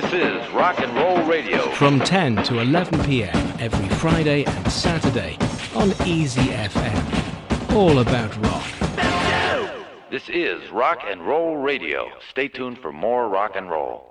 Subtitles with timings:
[0.00, 1.70] This is Rock and Roll Radio.
[1.72, 3.36] From 10 to 11 p.m.
[3.60, 5.36] every Friday and Saturday
[5.74, 7.74] on Easy FM.
[7.74, 8.64] All about rock.
[10.10, 12.08] This is Rock and Roll Radio.
[12.30, 14.09] Stay tuned for more rock and roll.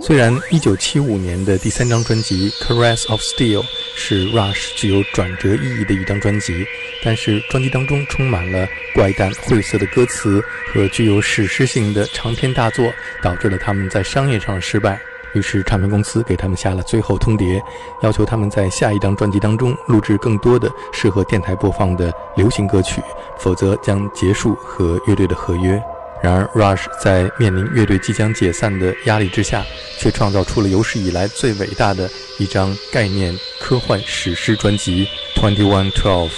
[0.00, 3.62] 虽然1975年的第三张专辑《Caress of Steel》
[3.94, 6.66] 是 Rush 具有转折意义的一张专辑，
[7.04, 10.42] 但是专辑当中充满了怪诞晦涩的歌词
[10.72, 12.90] 和具有史诗性的长篇大作，
[13.22, 14.98] 导致了他们在商业上的失败。
[15.34, 17.62] 于是唱片公司给他们下了最后通牒，
[18.02, 23.00] 要求他们在下一张专辑当中录制更多的适合电台播放的流行歌曲，
[23.38, 25.80] 否则将结束和乐队的合约。
[26.22, 29.64] 然而，Rush 在面临乐队即将解散的压力之下，
[29.98, 35.08] 却创造出了有史以来最伟大的一张概念科幻史诗专辑
[35.40, 36.28] 《Twenty One Twelve》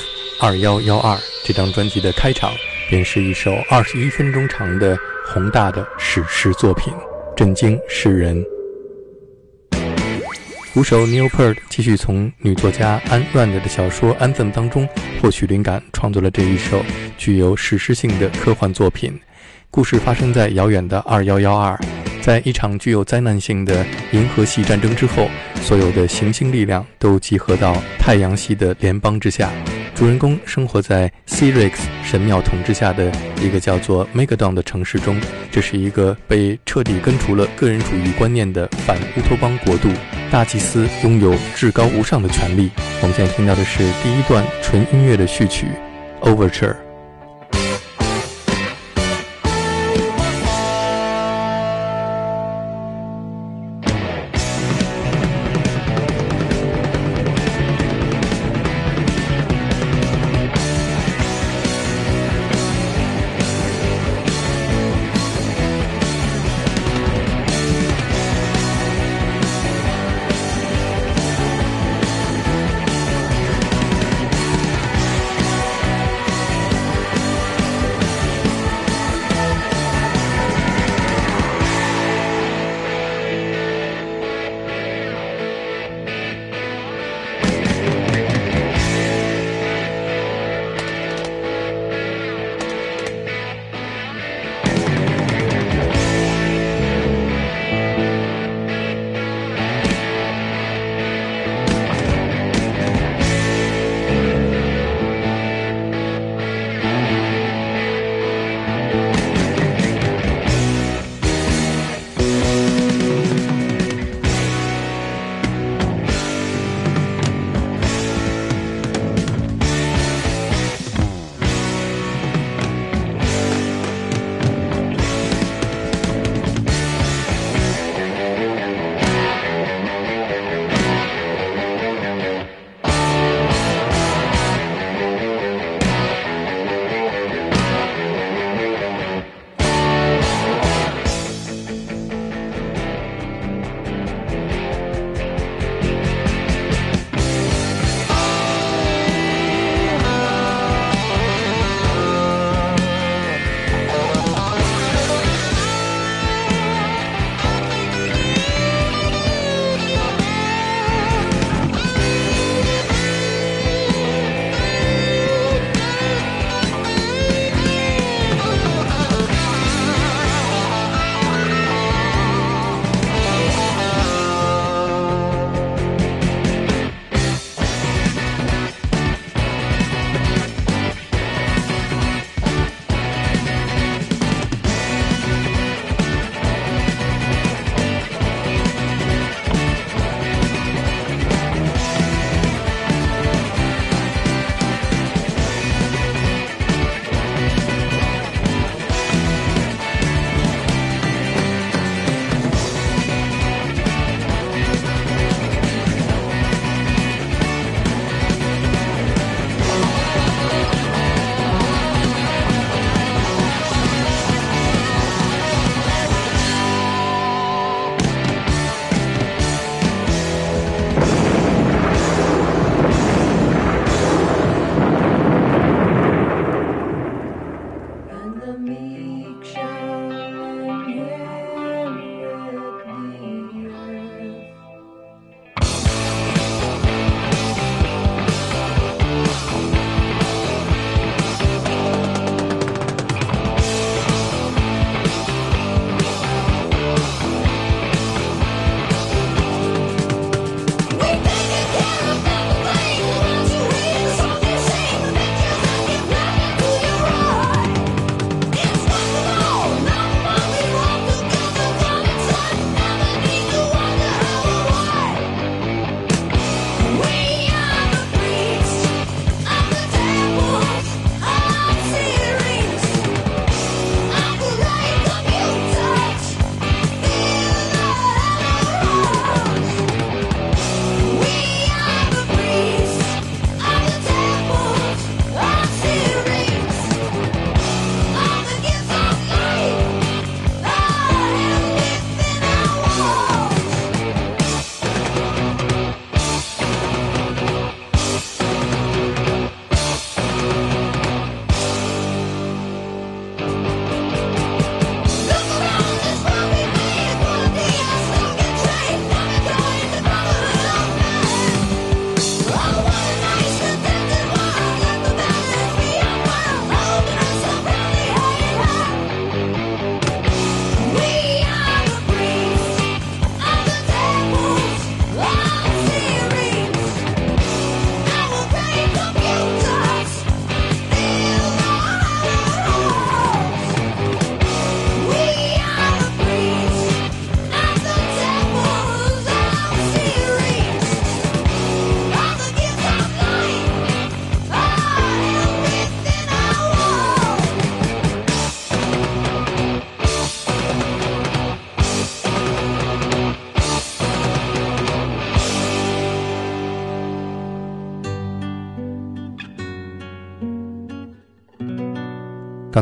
[0.40, 1.18] 二幺幺二。
[1.44, 2.52] 这张专辑的开场
[2.88, 6.92] 便是一首二十一分钟长的宏大的史诗作品，
[7.36, 8.40] 震惊世人。
[10.72, 14.88] 鼓手 Neil Peart 继续从女作家 Anne Rand 的小说《Anthem》当中
[15.20, 16.84] 获取灵感，创作了这一首
[17.18, 19.20] 具有史诗性的科幻作品。
[19.74, 21.74] 故事发生在遥远的二幺幺二，
[22.20, 25.30] 在一场具有灾难性的银河系战争之后，
[25.62, 29.50] 所有的行星力量都集合到太阳系的联邦之下。
[29.94, 31.72] 主人公生活在 Sirix
[32.04, 35.18] 神庙统治下的一个叫做 Megadon 的城市中，
[35.50, 39.88] 这是一个被彻底根除了个人主义观念的反乌托邦国度。
[40.30, 42.70] 大祭司拥有至高无上的权利。
[43.00, 45.68] 我们现在听到的是第一段纯音乐的序曲
[46.20, 46.91] ，Overture。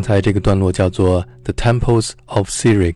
[0.00, 2.94] 刚才这个段落叫做《The Temples of Syrinx》，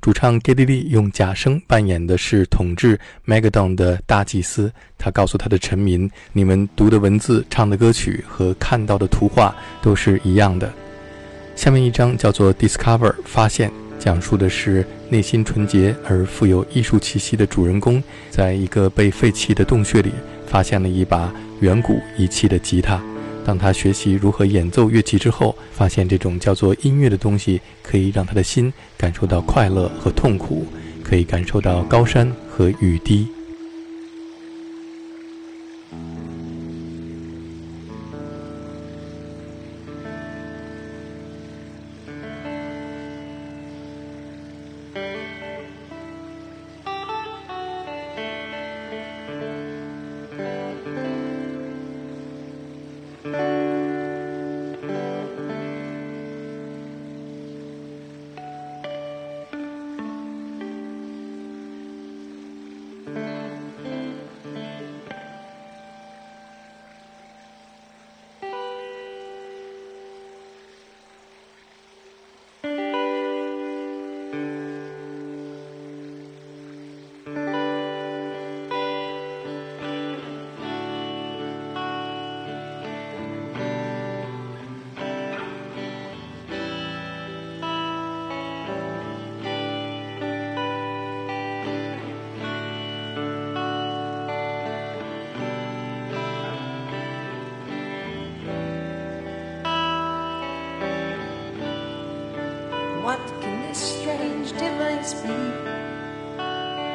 [0.00, 4.72] 主唱 Geddy Lee 用假声扮演的是统治 Megadon 的大祭司。
[4.96, 10.72] 他告诉他的臣民：“你们读的文字、唱的歌曲和看到的图画都是一样的。”
[11.54, 20.12] 下面一章叫做《Discover》，发现，讲述的是内心纯洁而富有艺术气息的主人公，在一个被废弃的洞穴里
[20.46, 21.30] 发现了一把
[21.60, 22.98] 远古遗弃的吉他。
[23.48, 30.66] 当他学习如何演奏乐器之后，发现这种叫做音乐的东西可以让他的心感受到快乐和痛苦，
[31.02, 33.26] 可以感受到高山和雨滴。
[104.58, 105.28] Device be?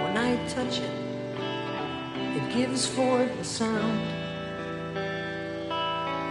[0.04, 0.96] When I touch it,
[2.38, 4.02] it gives forth a sound.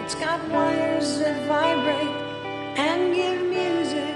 [0.04, 2.16] It's got wires that vibrate
[2.76, 4.14] and give music.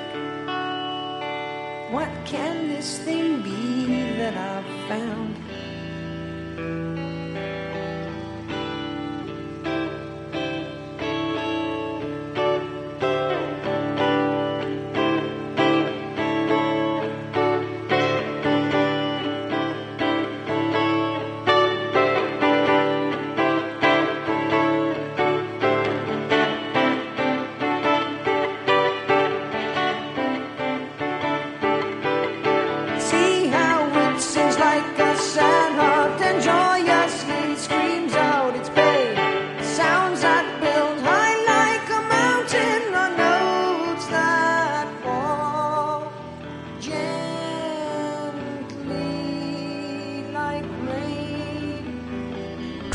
[1.90, 5.45] What can this thing be that I've found?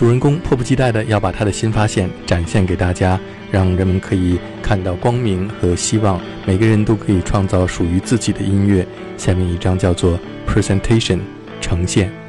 [0.01, 3.19] 主人公迫不及待的要把他的新发现展现给大家，
[3.51, 6.19] 让人们可以看到光明和希望。
[6.43, 8.83] 每个人都可以创造属于自己的音乐。
[9.15, 11.19] 下面一张叫做 Presentation，
[11.61, 12.20] 呈现。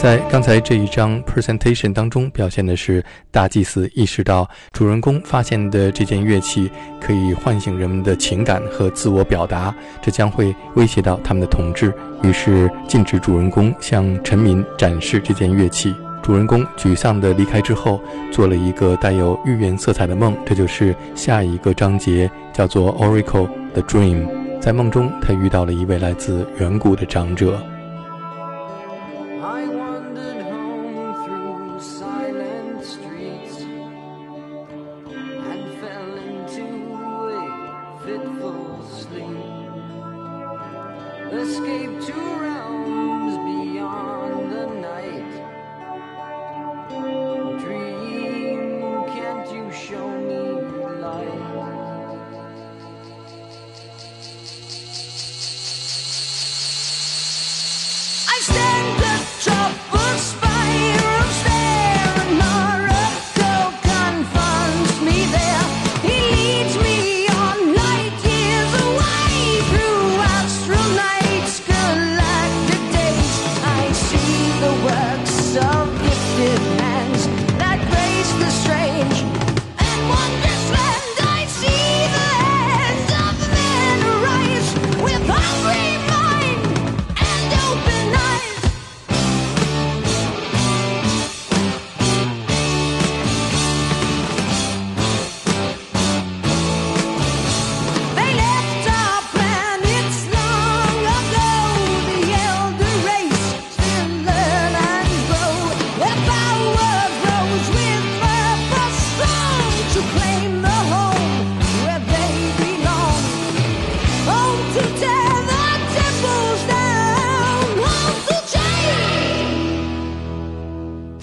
[0.00, 11.92] 在刚才这一章 presentation 当中，表现的是大祭司意识到主人公发现的这件乐器可以唤醒人们的情感和自我表达，这将会威胁到他们的统治，
[12.22, 15.94] 于是禁止主人公向臣民展示这件乐器。
[16.22, 18.00] 主人公沮丧地离开之后，
[18.32, 24.26] 做了一个带有寓言色彩的梦，这就是下一个章节，叫做 Oracle the Dream。
[24.62, 27.62] 在梦中，他遇到了一位来自远古的长者。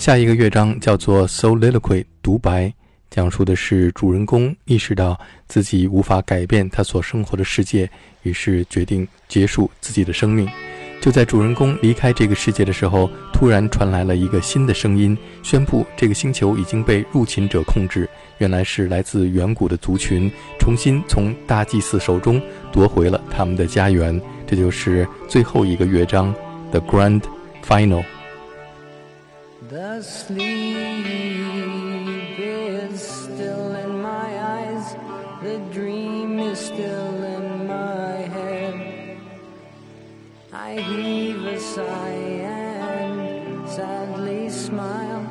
[0.07, 2.73] 下一个乐章叫做 Soliloquy 独白，
[3.09, 7.89] 讲述的是主人公意识到自己无法改变他所生活的世界，
[8.23, 10.47] 于是决定结束自己的生命。
[11.01, 18.09] 就在主人公离开这个世界的时候，突然传来了一个新的声音，宣布这个星球已经被入侵者控制。
[18.37, 24.17] 原来是来自远古的族群，重新从大祭司手中夺回了他们的家园。
[24.47, 26.33] 这就是最后一个乐章
[26.71, 27.23] ，The Grand
[27.67, 28.05] Final。
[29.77, 31.05] The sleep
[32.39, 34.95] is still in my eyes.
[35.43, 39.19] The dream is still in my head.
[40.51, 45.23] I heave a sigh and sadly smile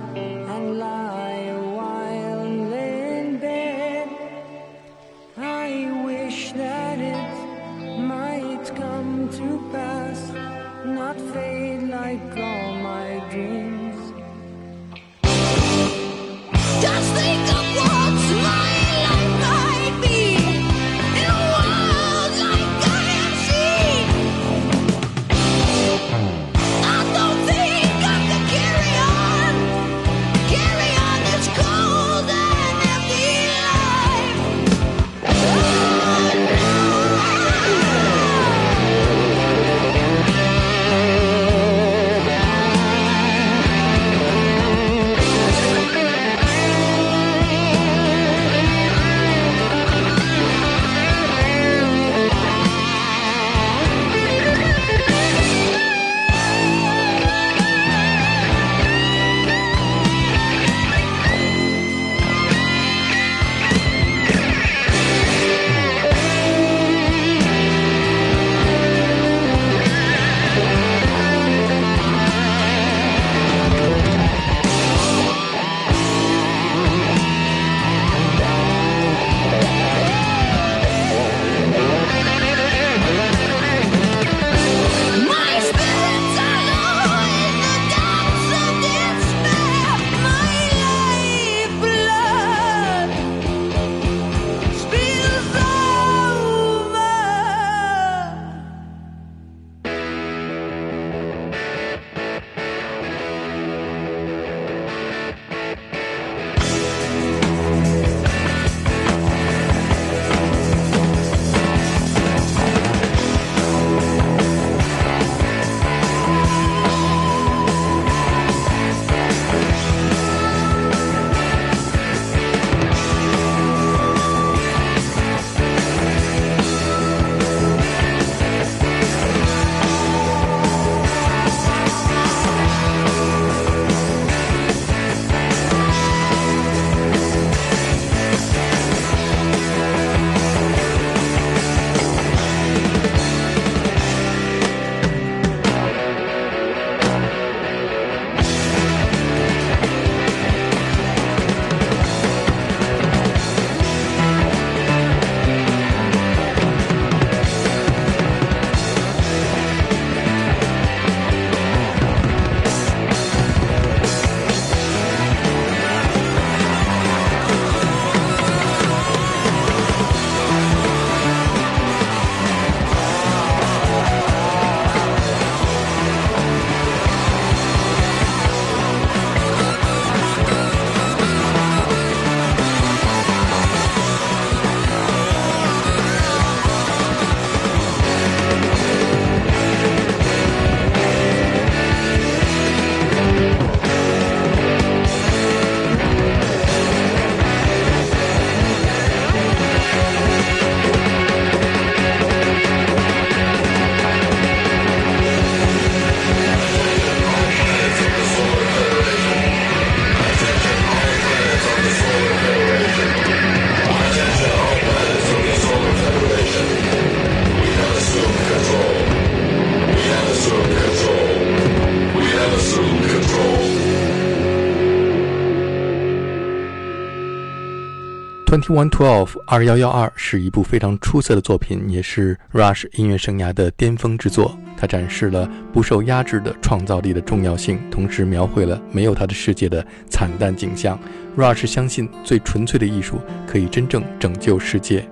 [228.67, 234.59] Twenty One Twelve 二幺幺二是一部非常出色的作品，也是 Rush 音乐生涯的巅峰之作。
[234.77, 240.99] 它展示了不受压制的创造力的重要性，同时描绘了没有他的世界的惨淡景象。
[241.37, 245.09] Rush 相信，最纯粹的艺术可以真正拯救世界。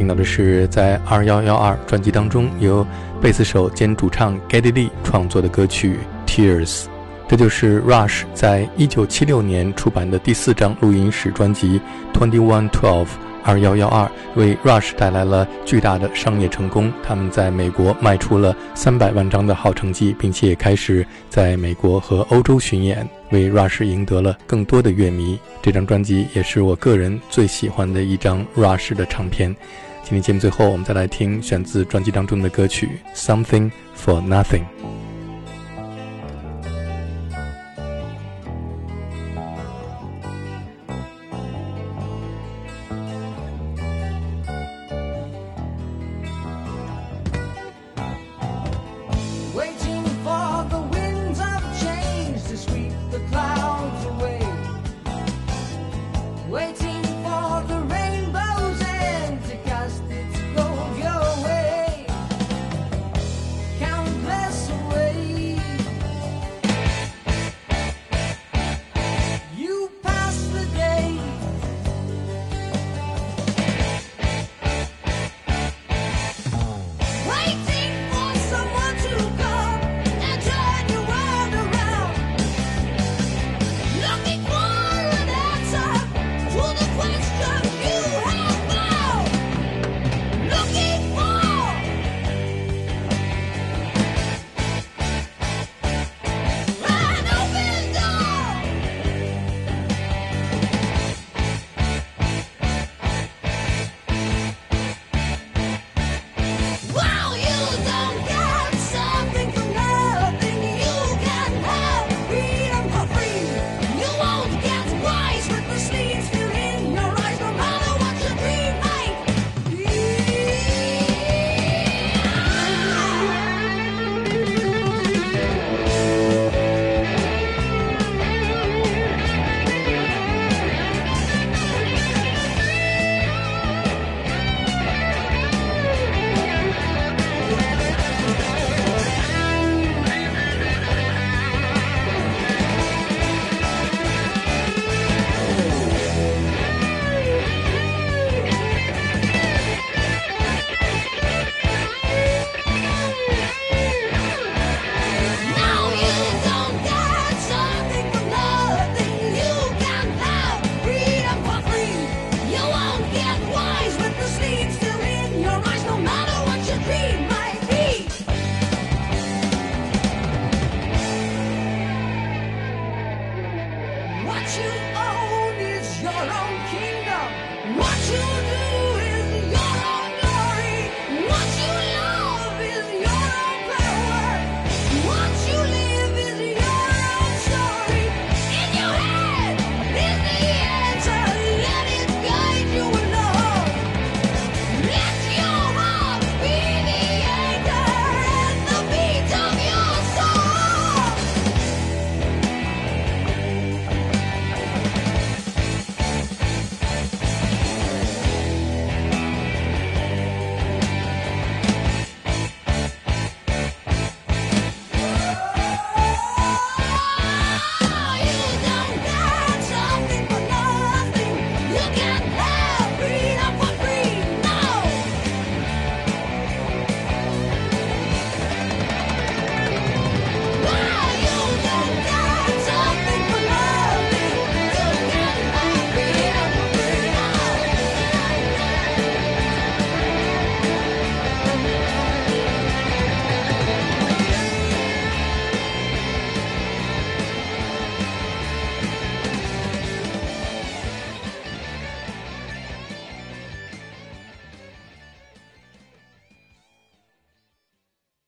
[0.00, 2.86] 听到的是在二幺幺二专辑当中由
[3.20, 6.84] 贝斯手兼主唱 Geddy Lee 创作的歌曲《Tears》，
[7.28, 11.78] 这就是 Rush 在一九七六年出版的第四张录音室专辑
[12.18, 13.04] 《Twenty One Twelve》
[13.44, 16.90] 二幺幺二，为 Rush 带来了巨大的商业成功。
[17.02, 25.38] 他们在美国卖出了三百万张的好成绩，并且开始在美国和欧洲巡演，为 Rush 赢得了更多的乐迷。
[25.60, 29.54] 这张专辑也是我个人最喜欢的一张 Rush 的唱片。
[30.10, 34.64] 今天节目最后，我们再来听选自专辑当中的歌曲《Something for Nothing》。